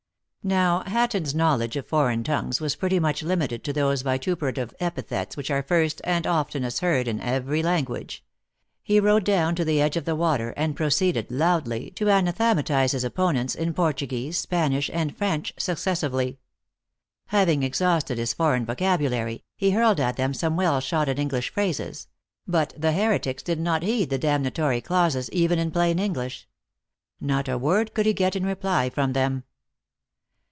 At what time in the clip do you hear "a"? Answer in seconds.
27.47-27.59